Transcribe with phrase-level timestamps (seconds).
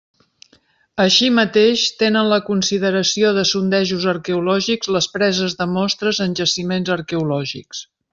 [1.03, 7.85] Així mateix, tenen la consideració de sondejos arqueològics les preses de mostres en jaciments arqueològics.